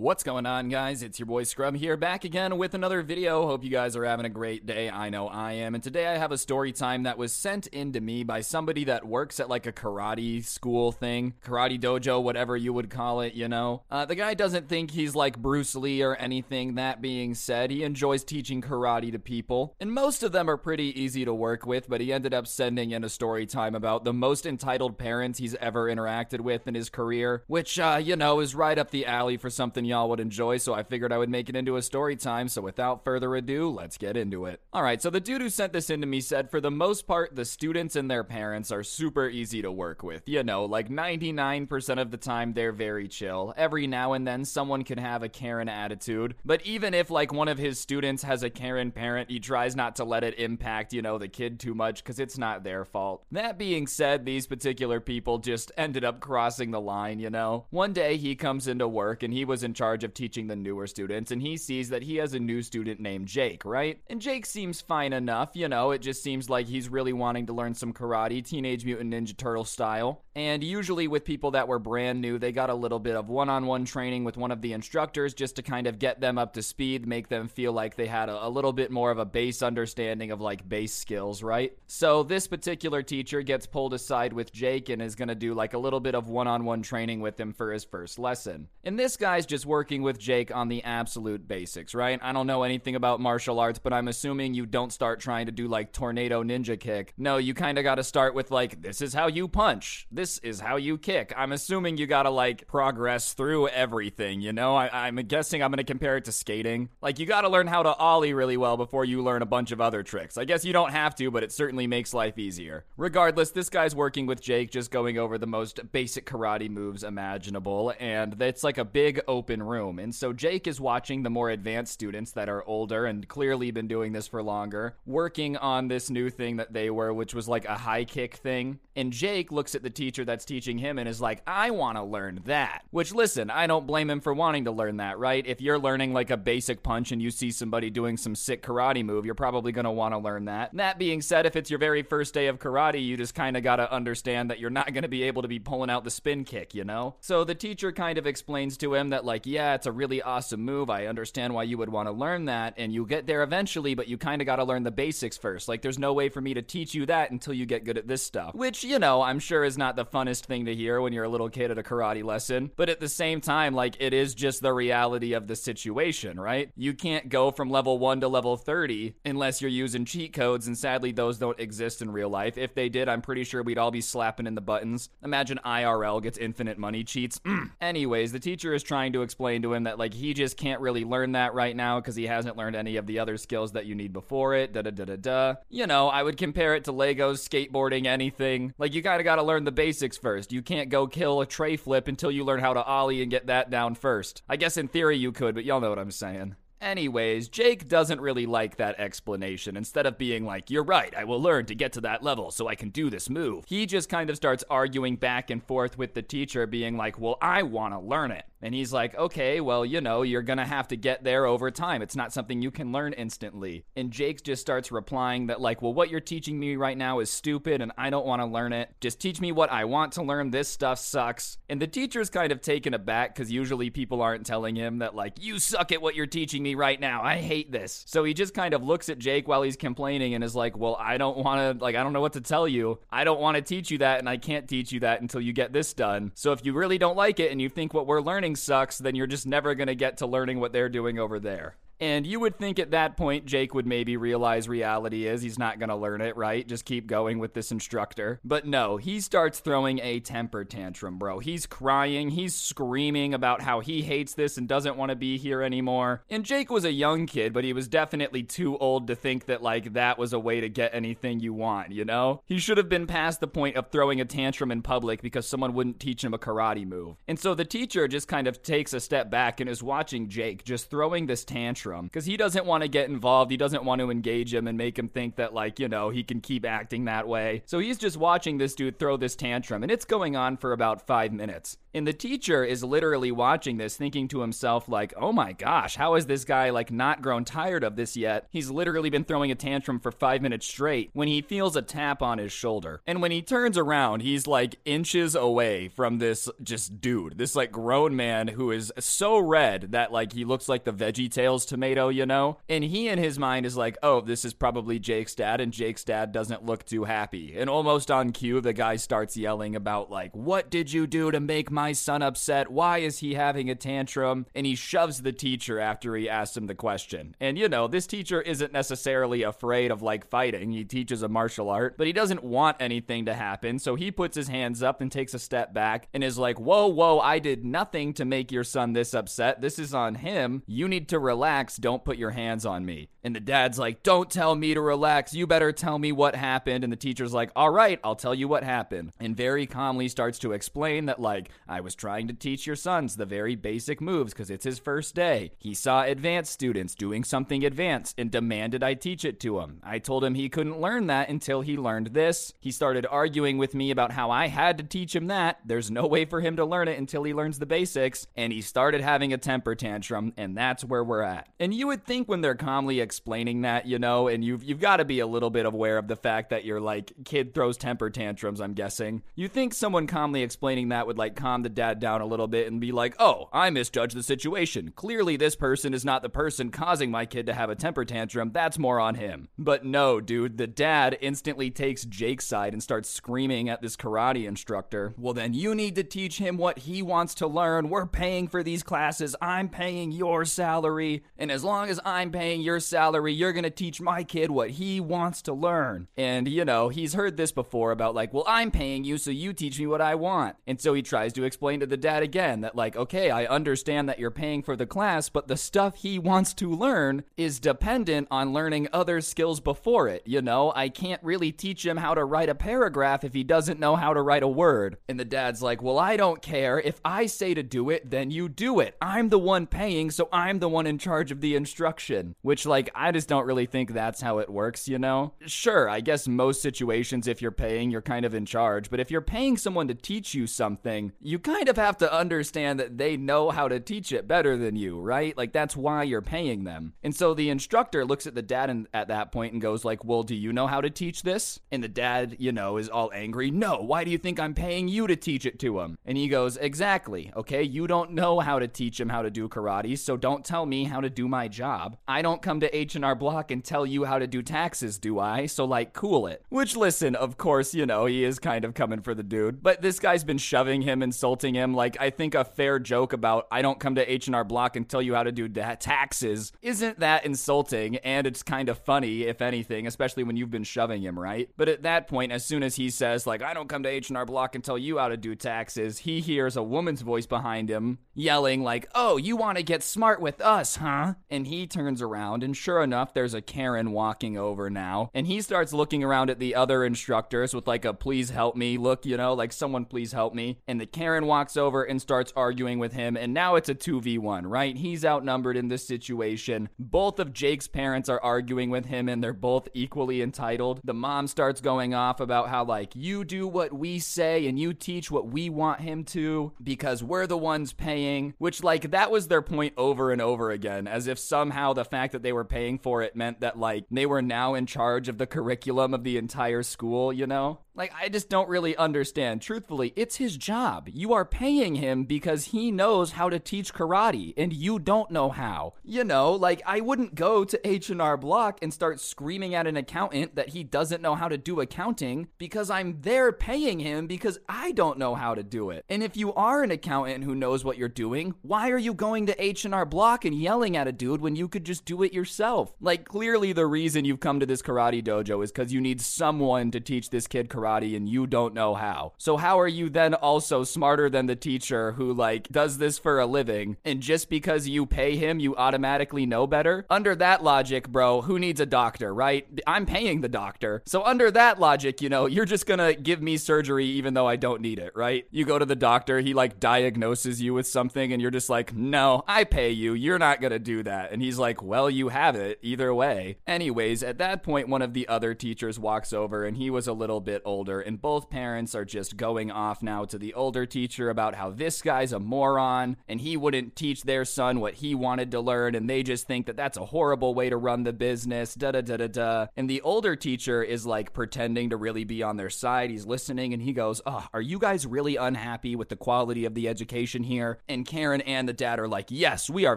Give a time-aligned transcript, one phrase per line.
[0.00, 1.02] What's going on, guys?
[1.02, 3.46] It's your boy Scrub here, back again with another video.
[3.46, 4.88] Hope you guys are having a great day.
[4.88, 5.74] I know I am.
[5.74, 8.84] And today I have a story time that was sent in to me by somebody
[8.84, 13.34] that works at like a karate school thing, karate dojo, whatever you would call it,
[13.34, 13.82] you know.
[13.90, 16.76] Uh, the guy doesn't think he's like Bruce Lee or anything.
[16.76, 19.76] That being said, he enjoys teaching karate to people.
[19.80, 22.92] And most of them are pretty easy to work with, but he ended up sending
[22.92, 26.88] in a story time about the most entitled parents he's ever interacted with in his
[26.88, 30.56] career, which, uh, you know, is right up the alley for something y'all would enjoy,
[30.56, 32.48] so I figured I would make it into a story time.
[32.48, 34.60] So without further ado, let's get into it.
[34.72, 37.06] All right, so the dude who sent this in to me said for the most
[37.06, 40.22] part, the students and their parents are super easy to work with.
[40.26, 43.52] You know, like 99% of the time, they're very chill.
[43.56, 47.48] Every now and then, someone can have a Karen attitude, but even if like one
[47.48, 51.02] of his students has a Karen parent, he tries not to let it impact, you
[51.02, 53.24] know, the kid too much because it's not their fault.
[53.32, 57.66] That being said, these particular people just ended up crossing the line, you know.
[57.70, 60.86] One day he comes into work and he was in charge of teaching the newer
[60.86, 63.98] students, and he sees that he has a new student named Jake, right?
[64.08, 67.54] And Jake seems fine enough, you know, it just seems like he's really wanting to
[67.54, 70.22] learn some karate, Teenage Mutant Ninja Turtle style.
[70.36, 73.48] And usually with people that were brand new, they got a little bit of one
[73.48, 76.52] on one training with one of the instructors just to kind of get them up
[76.54, 79.24] to speed, make them feel like they had a, a little bit more of a
[79.24, 81.72] base understanding of like base skills, right?
[81.86, 85.78] So this particular teacher gets pulled aside with Jake and is to do like a
[85.78, 88.68] little bit of one on one training with him for his first lesson.
[88.84, 92.20] And this guy's just working with Jake on the absolute basics, right?
[92.22, 95.52] I don't know anything about martial arts, but I'm assuming you don't start trying to
[95.52, 97.14] do like tornado ninja kick.
[97.16, 100.36] No, you kind of got to start with like, this is how you punch, this
[100.38, 101.32] is how you kick.
[101.36, 104.76] I'm assuming you got to like progress through everything, you know?
[104.76, 106.90] I- am guessing I'm going to compare it to skating.
[107.00, 109.72] Like, you got to learn how to ollie really well before you learn a bunch
[109.72, 110.36] of other tricks.
[110.36, 112.84] I guess you don't have to, but it certainly makes life easier.
[112.96, 117.94] Regardless, this guy's working with Jake, just going over the most basic karate moves imaginable,
[117.98, 119.98] and it's like a big open room.
[119.98, 123.88] And so Jake is watching the more advanced students that are older and clearly been
[123.88, 127.64] doing this for longer, working on this new thing that they were, which was like
[127.64, 128.78] a high kick thing.
[128.94, 132.04] And Jake looks at the teacher that's teaching him and is like, I want to
[132.04, 132.84] learn that.
[132.90, 135.46] Which, listen, I don't blame him for wanting to learn that, right?
[135.46, 139.04] If you're learning like a basic punch and you see somebody doing some sick karate
[139.04, 140.70] move, you're probably going to want to learn that.
[140.74, 143.62] That being said, if it's your very first day of karate, you just kind of
[143.62, 146.10] got to understand that you're not going to be able to be pulling out the
[146.10, 147.14] spin kick, you know?
[147.20, 150.64] So the teacher kind of explains to him that, like, yeah, it's a really awesome
[150.64, 150.90] move.
[150.90, 154.08] I understand why you would want to learn that, and you'll get there eventually, but
[154.08, 155.68] you kind of got to learn the basics first.
[155.68, 158.08] Like, there's no way for me to teach you that until you get good at
[158.08, 158.54] this stuff.
[158.54, 161.28] Which, you know, I'm sure is not the funnest thing to hear when you're a
[161.28, 162.70] little kid at a karate lesson.
[162.76, 166.70] But at the same time, like, it is just the reality of the situation, right?
[166.76, 170.76] You can't go from level 1 to level 30 unless you're using cheat codes, and
[170.76, 172.58] sadly, those don't exist in real life.
[172.58, 175.08] If they did, I'm pretty sure we'd all be slapping in the buttons.
[175.22, 177.40] Imagine IRL gets infinite money cheats.
[177.80, 181.04] Anyways, the teacher is trying to explain to him that, like, he just can't really
[181.04, 183.94] learn that right now because he hasn't learned any of the other skills that you
[183.94, 184.72] need before it.
[184.72, 185.54] Da da da da da.
[185.68, 188.74] You know, I would compare it to Legos, skateboarding, anything.
[188.76, 190.52] Like, you kind of got to learn the basics first.
[190.52, 193.46] You can't go kill a tray flip until you learn how to ollie and get
[193.46, 194.42] that down first.
[194.48, 196.56] I guess in theory you could, but y'all know what I'm saying.
[196.80, 199.76] Anyways, Jake doesn't really like that explanation.
[199.76, 202.68] Instead of being like, you're right, I will learn to get to that level so
[202.68, 206.14] I can do this move, he just kind of starts arguing back and forth with
[206.14, 208.46] the teacher, being like, well, I want to learn it.
[208.62, 212.02] And he's like, okay, well, you know, you're gonna have to get there over time.
[212.02, 213.84] It's not something you can learn instantly.
[213.96, 217.30] And Jake just starts replying that, like, well, what you're teaching me right now is
[217.30, 218.90] stupid and I don't wanna learn it.
[219.00, 220.50] Just teach me what I want to learn.
[220.50, 221.58] This stuff sucks.
[221.68, 225.42] And the teacher's kind of taken aback because usually people aren't telling him that, like,
[225.42, 227.22] you suck at what you're teaching me right now.
[227.22, 228.04] I hate this.
[228.06, 230.96] So he just kind of looks at Jake while he's complaining and is like, well,
[231.00, 232.98] I don't wanna, like, I don't know what to tell you.
[233.10, 235.72] I don't wanna teach you that and I can't teach you that until you get
[235.72, 236.32] this done.
[236.34, 239.14] So if you really don't like it and you think what we're learning, sucks, then
[239.14, 241.76] you're just never going to get to learning what they're doing over there.
[242.00, 245.78] And you would think at that point Jake would maybe realize reality is he's not
[245.78, 246.66] going to learn it, right?
[246.66, 248.40] Just keep going with this instructor.
[248.42, 251.40] But no, he starts throwing a temper tantrum, bro.
[251.40, 255.62] He's crying, he's screaming about how he hates this and doesn't want to be here
[255.62, 256.22] anymore.
[256.30, 259.62] And Jake was a young kid, but he was definitely too old to think that
[259.62, 262.42] like that was a way to get anything you want, you know?
[262.46, 265.74] He should have been past the point of throwing a tantrum in public because someone
[265.74, 267.16] wouldn't teach him a karate move.
[267.28, 270.64] And so the teacher just kind of takes a step back and is watching Jake
[270.64, 273.50] just throwing this tantrum because he doesn't want to get involved.
[273.50, 276.22] He doesn't want to engage him and make him think that, like, you know, he
[276.22, 277.62] can keep acting that way.
[277.66, 281.06] So he's just watching this dude throw this tantrum, and it's going on for about
[281.06, 281.76] five minutes.
[281.92, 286.14] And the teacher is literally watching this, thinking to himself, like, oh my gosh, how
[286.14, 288.46] has this guy, like, not grown tired of this yet?
[288.50, 292.22] He's literally been throwing a tantrum for five minutes straight when he feels a tap
[292.22, 293.02] on his shoulder.
[293.08, 297.72] And when he turns around, he's like inches away from this just dude, this like
[297.72, 302.10] grown man who is so red that, like, he looks like the Veggie Tales tomato,
[302.10, 302.58] you know?
[302.68, 306.04] And he in his mind is like, oh, this is probably Jake's dad, and Jake's
[306.04, 307.54] dad doesn't look too happy.
[307.56, 311.40] And almost on cue, the guy starts yelling about, like, what did you do to
[311.40, 312.70] make my son upset?
[312.70, 314.44] Why is he having a tantrum?
[314.54, 317.34] And he shoves the teacher after he asks him the question.
[317.40, 320.72] And you know, this teacher isn't necessarily afraid of like fighting.
[320.72, 323.78] He teaches a martial art, but he doesn't want anything to happen.
[323.78, 326.88] So he puts his hands up and takes a step back and is like, Whoa,
[326.88, 329.62] whoa, I did nothing to make your son this upset.
[329.62, 330.62] This is on him.
[330.66, 331.69] You need to relax.
[331.76, 333.08] Don't put your hands on me.
[333.22, 335.34] And the dad's like, Don't tell me to relax.
[335.34, 336.84] You better tell me what happened.
[336.84, 339.12] And the teacher's like, All right, I'll tell you what happened.
[339.20, 343.16] And very calmly starts to explain that, like, I was trying to teach your sons
[343.16, 345.52] the very basic moves because it's his first day.
[345.58, 349.80] He saw advanced students doing something advanced and demanded I teach it to him.
[349.82, 352.52] I told him he couldn't learn that until he learned this.
[352.60, 355.60] He started arguing with me about how I had to teach him that.
[355.64, 358.26] There's no way for him to learn it until he learns the basics.
[358.36, 361.48] And he started having a temper tantrum, and that's where we're at.
[361.60, 364.96] And you would think when they're calmly explaining that, you know, and you've you've got
[364.96, 368.08] to be a little bit aware of the fact that your like kid throws temper
[368.08, 369.22] tantrums, I'm guessing.
[369.34, 372.66] You think someone calmly explaining that would like calm the dad down a little bit
[372.66, 374.92] and be like, "Oh, I misjudged the situation.
[374.96, 378.52] Clearly this person is not the person causing my kid to have a temper tantrum.
[378.54, 383.10] That's more on him." But no, dude, the dad instantly takes Jake's side and starts
[383.10, 385.12] screaming at this karate instructor.
[385.18, 387.90] "Well, then you need to teach him what he wants to learn.
[387.90, 389.36] We're paying for these classes.
[389.42, 393.64] I'm paying your salary, and as long as I'm paying your salary, salary, you're going
[393.64, 396.06] to teach my kid what he wants to learn.
[396.16, 399.52] And, you know, he's heard this before about, like, well, I'm paying you, so you
[399.52, 400.56] teach me what I want.
[400.66, 404.08] And so he tries to explain to the dad again that, like, okay, I understand
[404.08, 408.28] that you're paying for the class, but the stuff he wants to learn is dependent
[408.30, 410.22] on learning other skills before it.
[410.26, 413.80] You know, I can't really teach him how to write a paragraph if he doesn't
[413.80, 414.98] know how to write a word.
[415.08, 416.78] And the dad's like, well, I don't care.
[416.78, 418.96] If I say to do it, then you do it.
[419.00, 422.34] I'm the one paying, so I'm the one in charge of the instruction.
[422.42, 425.34] Which, like, I just don't really think that's how it works, you know?
[425.46, 428.90] Sure, I guess most situations, if you're paying, you're kind of in charge.
[428.90, 432.80] But if you're paying someone to teach you something, you kind of have to understand
[432.80, 435.36] that they know how to teach it better than you, right?
[435.36, 436.94] Like, that's why you're paying them.
[437.02, 440.04] And so the instructor looks at the dad and, at that point and goes like,
[440.04, 441.60] well, do you know how to teach this?
[441.70, 443.50] And the dad, you know, is all angry.
[443.50, 445.98] No, why do you think I'm paying you to teach it to him?
[446.04, 447.62] And he goes, exactly, okay?
[447.62, 450.84] You don't know how to teach him how to do karate, so don't tell me
[450.84, 451.96] how to do my job.
[452.06, 455.46] I don't come to H&R Block and tell you how to do taxes, do I?
[455.46, 456.44] So like cool it.
[456.48, 459.80] Which listen, of course, you know, he is kind of coming for the dude, but
[459.80, 461.72] this guy's been shoving him, insulting him.
[461.72, 465.00] Like I think a fair joke about I don't come to H&R Block and tell
[465.00, 469.40] you how to do da- taxes isn't that insulting and it's kind of funny if
[469.40, 471.48] anything, especially when you've been shoving him, right?
[471.56, 474.26] But at that point as soon as he says like I don't come to H&R
[474.26, 477.98] Block and tell you how to do taxes, he hears a woman's voice behind him
[478.14, 480.76] yelling like, "Oh, you want to get smart with us,
[481.10, 485.26] huh?" And he turns around and sure enough, there's a Karen walking over now, and
[485.26, 489.04] he starts looking around at the other instructors with like a please help me look,
[489.06, 490.58] you know, like someone please help me.
[490.66, 494.42] And the Karen walks over and starts arguing with him, and now it's a 2v1,
[494.44, 494.76] right?
[494.76, 496.68] He's outnumbered in this situation.
[496.78, 500.80] Both of Jake's parents are arguing with him, and they're both equally entitled.
[500.84, 504.72] The mom starts going off about how, like, you do what we say and you
[504.72, 509.28] teach what we want him to because we're the ones paying, which, like, that was
[509.28, 512.78] their point over and over again, as if somehow the fact that they were paying
[512.78, 516.16] for it meant that like they were now in charge of the curriculum of the
[516.16, 517.60] entire school, you know?
[517.80, 519.40] Like, I just don't really understand.
[519.40, 520.90] Truthfully, it's his job.
[520.92, 525.30] You are paying him because he knows how to teach karate, and you don't know
[525.30, 525.74] how.
[525.82, 530.34] You know, like, I wouldn't go to H&R Block and start screaming at an accountant
[530.34, 534.72] that he doesn't know how to do accounting because I'm there paying him because I
[534.72, 535.86] don't know how to do it.
[535.88, 539.24] And if you are an accountant who knows what you're doing, why are you going
[539.26, 542.74] to H&R Block and yelling at a dude when you could just do it yourself?
[542.80, 546.72] Like, clearly, the reason you've come to this karate dojo is because you need someone
[546.72, 549.12] to teach this kid karate and you don't know how.
[549.18, 553.20] So, how are you then also smarter than the teacher who, like, does this for
[553.20, 553.76] a living?
[553.84, 556.86] And just because you pay him, you automatically know better?
[556.90, 559.46] Under that logic, bro, who needs a doctor, right?
[559.66, 560.82] I'm paying the doctor.
[560.86, 564.34] So, under that logic, you know, you're just gonna give me surgery even though I
[564.34, 565.24] don't need it, right?
[565.30, 568.74] You go to the doctor, he like diagnoses you with something, and you're just like,
[568.74, 569.94] no, I pay you.
[569.94, 571.12] You're not gonna do that.
[571.12, 573.38] And he's like, well, you have it either way.
[573.46, 576.92] Anyways, at that point, one of the other teachers walks over, and he was a
[576.92, 581.10] little bit older, and both parents are just going off now to the older teacher
[581.10, 585.30] about how this guy's a moron, and he wouldn't teach their son what he wanted
[585.30, 588.54] to learn, and they just think that that's a horrible way to run the business,
[588.54, 589.46] da da da da da.
[589.56, 592.90] And the older teacher is like pretending to really be on their side.
[592.90, 596.54] He's listening, and he goes, oh, are you guys really unhappy with the quality of
[596.54, 597.58] the education here?
[597.68, 599.76] And Karen and the dad are like, yes, we are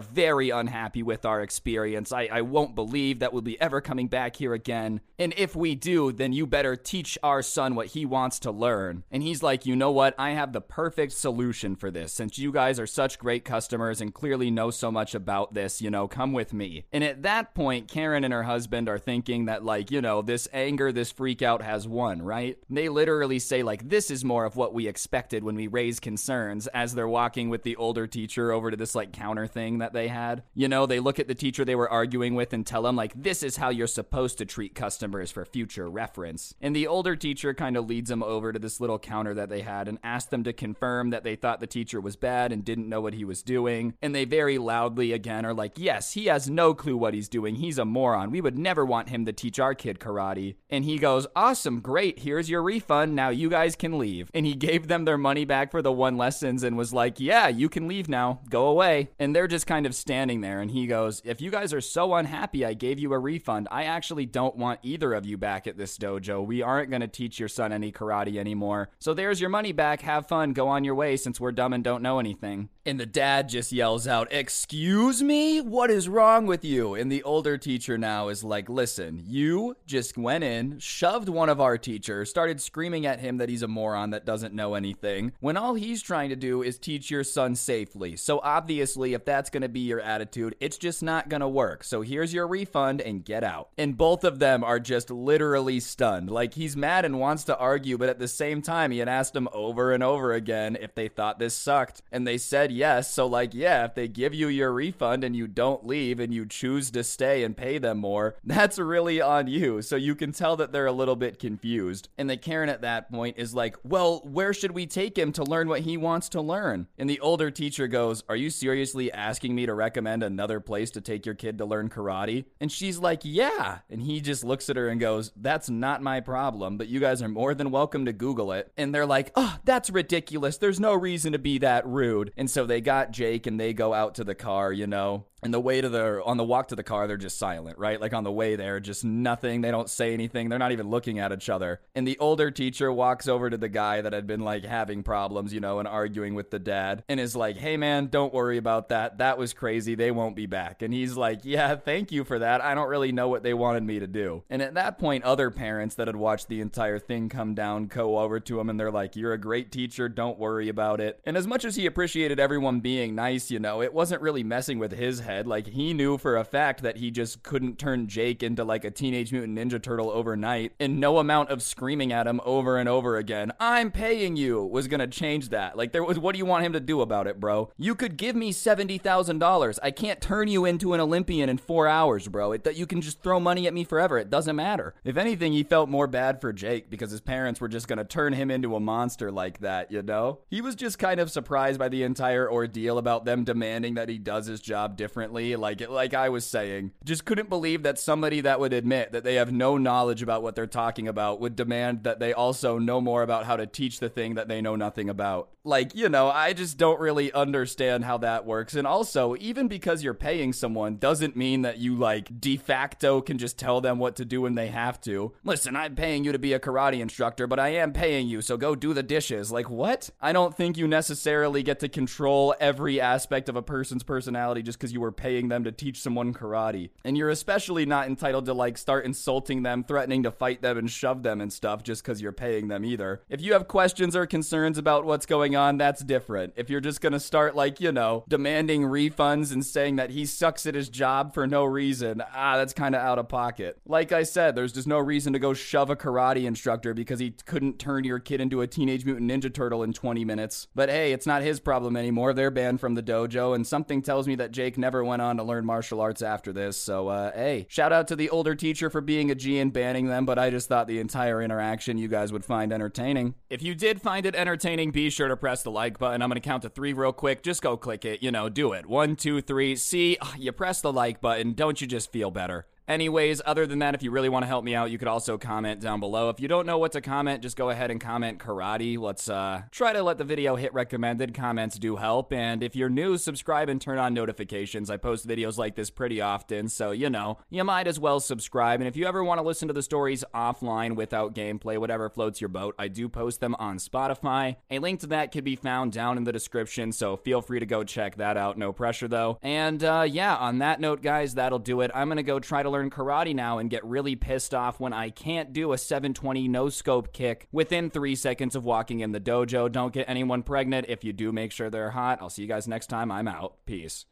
[0.00, 2.12] very unhappy with our experience.
[2.12, 5.00] I, I won't believe that we'll be ever coming back here again.
[5.18, 9.04] And if we do, then you better teach our son what he wants to learn.
[9.10, 10.14] And he's like, you know what?
[10.18, 12.12] I have the perfect solution for this.
[12.12, 15.90] Since you guys are such great customers and clearly know so much about this, you
[15.90, 16.84] know, come with me.
[16.92, 20.48] And at that point, Karen and her husband are thinking that, like, you know, this
[20.52, 22.58] anger, this freak out has won, right?
[22.68, 26.66] They literally say, like, this is more of what we expected when we raise concerns
[26.68, 30.08] as they're walking with the older teacher over to this, like, counter thing that they
[30.08, 30.42] had.
[30.54, 33.12] You know, they look at the teacher they were arguing with and tell him, like,
[33.14, 36.54] this is how you're supposed to treat customers for future reference.
[36.60, 39.62] And the older teacher kind of leads them over to this little counter that they
[39.62, 42.88] had and asks them to confirm that they thought the teacher was bad and didn't
[42.88, 43.94] know what he was doing.
[44.02, 47.56] And they very loudly again are like, yes, he has no clue what he's doing.
[47.56, 48.30] He's a moron.
[48.30, 50.56] We would never want him to teach our kid karate.
[50.70, 52.20] And he goes, awesome, great.
[52.20, 53.14] Here's your refund.
[53.14, 54.30] Now you guys can leave.
[54.34, 57.48] And he gave them their money back for the one lessons and was like, yeah,
[57.48, 58.40] you can leave now.
[58.50, 59.10] Go away.
[59.18, 60.60] And they're just kind of standing there.
[60.60, 63.84] And he goes, if you guys are so unhappy I gave you a refund, I
[63.84, 66.44] actually don't want either of you back at this dojo.
[66.44, 68.90] We aren't going to teach your son any karate anymore.
[68.98, 70.02] So there's your money back.
[70.02, 70.52] Have fun.
[70.52, 72.68] Go on your way since we're dumb and don't know anything.
[72.86, 75.60] And the dad just yells out, Excuse me?
[75.62, 76.94] What is wrong with you?
[76.94, 81.62] And the older teacher now is like, Listen, you just went in, shoved one of
[81.62, 85.56] our teachers, started screaming at him that he's a moron that doesn't know anything, when
[85.56, 88.16] all he's trying to do is teach your son safely.
[88.16, 91.84] So obviously, if that's going to be your attitude, it's just not going to work.
[91.84, 93.70] So here's your refund and get out.
[93.78, 96.30] And both of them are just literally stunned.
[96.30, 99.32] Like he's mad and wants to argue, but at the same time, he had asked
[99.32, 102.02] them over and over again if they thought this sucked.
[102.12, 103.12] And they said yes.
[103.12, 106.46] So, like, yeah, if they give you your refund and you don't leave and you
[106.46, 109.82] choose to stay and pay them more, that's really on you.
[109.82, 112.08] So you can tell that they're a little bit confused.
[112.18, 115.44] And the Karen at that point is like, well, where should we take him to
[115.44, 116.86] learn what he wants to learn?
[116.98, 121.00] And the older teacher goes, Are you seriously asking me to recommend another place to
[121.00, 122.44] take your kid to learn karate?
[122.60, 123.78] And she's like, Yeah.
[123.90, 127.22] And he just looks at her and goes, That's not my problem, but you guys
[127.22, 128.72] are more than welcome to Google it.
[128.76, 130.58] And they're like, Oh, that's ridiculous.
[130.58, 132.32] There's no reason to be that rude.
[132.36, 135.26] And so they got Jake and they go out to the car, you know.
[135.44, 138.00] And the way to the on the walk to the car, they're just silent, right?
[138.00, 139.60] Like on the way there, just nothing.
[139.60, 140.48] They don't say anything.
[140.48, 141.80] They're not even looking at each other.
[141.94, 145.52] And the older teacher walks over to the guy that had been like having problems,
[145.52, 148.88] you know, and arguing with the dad, and is like, "Hey man, don't worry about
[148.88, 149.18] that.
[149.18, 149.94] That was crazy.
[149.94, 152.62] They won't be back." And he's like, "Yeah, thank you for that.
[152.62, 155.50] I don't really know what they wanted me to do." And at that point, other
[155.50, 158.90] parents that had watched the entire thing come down go over to him and they're
[158.90, 160.08] like, "You're a great teacher.
[160.08, 163.82] Don't worry about it." And as much as he appreciated everyone being nice, you know,
[163.82, 165.33] it wasn't really messing with his head.
[165.42, 168.90] Like he knew for a fact that he just couldn't turn Jake into like a
[168.90, 173.16] teenage mutant ninja turtle overnight, and no amount of screaming at him over and over
[173.16, 175.76] again, "I'm paying you," was gonna change that.
[175.76, 177.70] Like there was, what do you want him to do about it, bro?
[177.76, 179.78] You could give me seventy thousand dollars.
[179.82, 182.52] I can't turn you into an Olympian in four hours, bro.
[182.52, 184.18] It, you can just throw money at me forever.
[184.18, 184.94] It doesn't matter.
[185.04, 188.32] If anything, he felt more bad for Jake because his parents were just gonna turn
[188.32, 189.90] him into a monster like that.
[189.90, 193.94] You know, he was just kind of surprised by the entire ordeal about them demanding
[193.94, 194.96] that he does his job
[195.32, 199.34] Like like I was saying, just couldn't believe that somebody that would admit that they
[199.34, 203.22] have no knowledge about what they're talking about would demand that they also know more
[203.22, 205.50] about how to teach the thing that they know nothing about.
[205.66, 208.74] Like, you know, I just don't really understand how that works.
[208.74, 213.38] And also, even because you're paying someone doesn't mean that you like de facto can
[213.38, 215.32] just tell them what to do when they have to.
[215.42, 218.58] Listen, I'm paying you to be a karate instructor, but I am paying you, so
[218.58, 219.50] go do the dishes.
[219.50, 220.10] Like, what?
[220.20, 224.78] I don't think you necessarily get to control every aspect of a person's personality just
[224.78, 226.90] because you were paying them to teach someone karate.
[227.04, 230.90] And you're especially not entitled to like start insulting them, threatening to fight them and
[230.90, 233.22] shove them and stuff just because you're paying them either.
[233.28, 236.54] If you have questions or concerns about what's going on, that's different.
[236.56, 240.66] If you're just gonna start like, you know, demanding refunds and saying that he sucks
[240.66, 243.78] at his job for no reason, ah, that's kind of out of pocket.
[243.86, 247.30] Like I said, there's just no reason to go shove a karate instructor because he
[247.30, 250.68] couldn't turn your kid into a Teenage Mutant Ninja Turtle in 20 minutes.
[250.74, 252.32] But hey, it's not his problem anymore.
[252.32, 255.42] They're banned from the dojo, and something tells me that Jake never went on to
[255.42, 256.76] learn martial arts after this.
[256.76, 260.06] So, uh, hey, shout out to the older teacher for being a G and banning
[260.06, 263.34] them, but I just thought the entire interaction you guys would find entertaining.
[263.48, 266.22] If you did find it entertaining, be sure to press the like button.
[266.22, 267.42] I'm going to count to three real quick.
[267.42, 268.22] Just go click it.
[268.22, 268.86] You know, do it.
[268.86, 269.76] One, two, three.
[269.76, 271.54] See, you press the like button.
[271.54, 272.66] Don't you just feel better?
[272.86, 275.38] Anyways, other than that, if you really want to help me out, you could also
[275.38, 276.28] comment down below.
[276.28, 278.98] If you don't know what to comment, just go ahead and comment karate.
[278.98, 281.32] Let's uh, try to let the video hit recommended.
[281.32, 282.30] Comments do help.
[282.30, 284.90] And if you're new, subscribe and turn on notifications.
[284.90, 288.80] I post videos like this pretty often, so you know, you might as well subscribe.
[288.80, 292.40] And if you ever want to listen to the stories offline without gameplay, whatever floats
[292.42, 294.56] your boat, I do post them on Spotify.
[294.70, 297.66] A link to that can be found down in the description, so feel free to
[297.66, 298.58] go check that out.
[298.58, 299.38] No pressure though.
[299.40, 301.90] And uh, yeah, on that note, guys, that'll do it.
[301.94, 305.10] I'm gonna go try to learn karate now and get really pissed off when I
[305.10, 309.70] can't do a 720 no scope kick within three seconds of walking in the dojo.
[309.70, 310.86] Don't get anyone pregnant.
[310.88, 312.18] If you do, make sure they're hot.
[312.20, 313.12] I'll see you guys next time.
[313.12, 313.58] I'm out.
[313.64, 314.06] Peace.